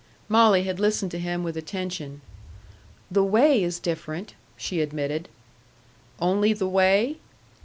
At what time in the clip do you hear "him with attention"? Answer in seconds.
1.19-2.21